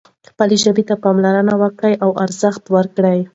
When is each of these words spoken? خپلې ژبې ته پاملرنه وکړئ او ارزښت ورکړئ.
خپلې 0.29 0.55
ژبې 0.63 0.83
ته 0.89 0.95
پاملرنه 1.03 1.53
وکړئ 1.61 1.93
او 2.03 2.09
ارزښت 2.23 2.63
ورکړئ. 2.75 3.19